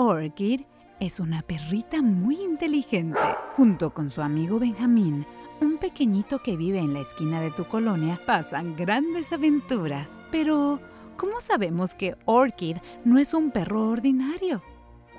[0.00, 0.60] Orchid
[1.00, 3.18] es una perrita muy inteligente.
[3.56, 5.26] Junto con su amigo Benjamín,
[5.60, 10.20] un pequeñito que vive en la esquina de tu colonia, pasan grandes aventuras.
[10.30, 10.78] Pero,
[11.16, 14.62] ¿cómo sabemos que Orchid no es un perro ordinario?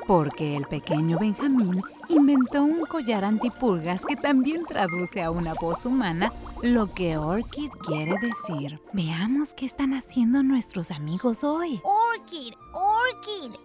[0.08, 6.32] Porque el pequeño Benjamín inventó un collar antipulgas que también traduce a una voz humana
[6.64, 8.80] lo que Orchid quiere decir.
[8.94, 11.82] Veamos qué están haciendo nuestros amigos hoy.
[11.84, 13.60] Orchid, Orchid,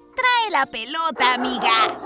[0.51, 1.99] la pelota, amiga.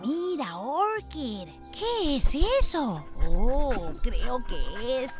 [0.00, 1.48] Mira, Orchid.
[1.72, 3.04] ¿Qué es eso?
[3.28, 3.72] Oh,
[4.02, 5.12] creo que es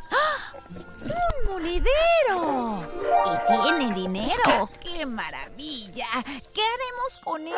[1.01, 2.83] ¡Un monedero!
[3.25, 4.69] y tiene dinero.
[4.81, 6.07] ¡Qué maravilla!
[6.53, 7.53] ¿Qué haremos con él?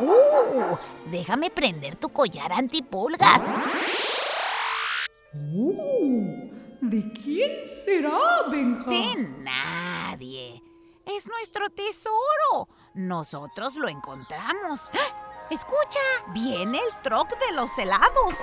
[0.00, 0.76] ¡Uh!
[1.10, 3.40] Déjame prender tu collar antipulgas.
[5.34, 5.72] ¡Oh!
[6.82, 8.90] ¿De quién será, Benja?
[8.90, 10.62] De nadie.
[11.06, 12.68] Es nuestro tesoro.
[12.98, 14.88] Nosotros lo encontramos.
[14.92, 15.46] ¡Ah!
[15.50, 16.00] Escucha,
[16.34, 18.36] viene el truck de los helados.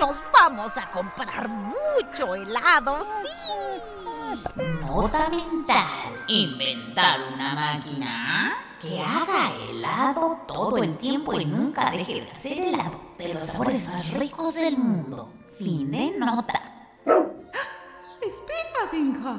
[0.00, 4.32] Nos vamos a comprar mucho helado, sí.
[4.80, 6.24] Nota mental.
[6.28, 13.00] Inventar una máquina que haga helado todo el tiempo y nunca deje de hacer helado
[13.18, 15.30] de los sabores más ricos del mundo.
[15.58, 16.69] Fin de nota.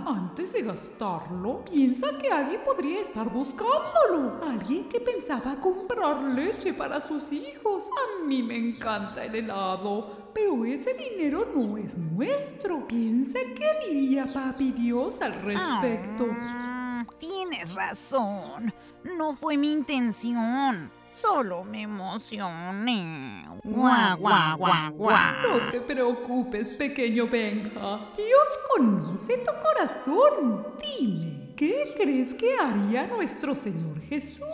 [0.05, 4.39] Antes de gastarlo, piensa que alguien podría estar buscándolo.
[4.43, 7.85] Alguien que pensaba comprar leche para sus hijos.
[7.85, 12.87] A mí me encanta el helado, pero ese dinero no es nuestro.
[12.87, 16.27] Piensa qué diría Papi Dios al respecto.
[16.29, 18.73] Ah, tienes razón.
[19.03, 20.91] No fue mi intención.
[21.09, 23.45] Solo me emocioné.
[23.81, 25.41] Guau, guau, guau, guau.
[25.41, 27.99] No te preocupes, pequeño Benja.
[28.15, 30.67] Dios conoce tu corazón.
[30.79, 34.45] Dime, ¿qué crees que haría nuestro Señor Jesús?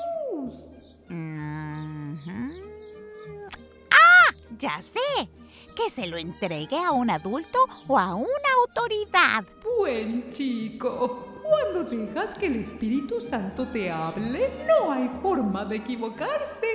[3.91, 4.31] ¡Ah!
[4.57, 5.27] Ya sé.
[5.75, 9.43] Que se lo entregue a un adulto o a una autoridad.
[9.77, 11.26] Buen chico.
[11.49, 16.67] Cuando dejas que el Espíritu Santo te hable, no hay forma de equivocarse.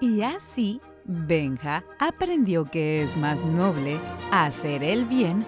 [0.00, 3.98] Y así, Benja aprendió que es más noble
[4.30, 5.44] hacer el bien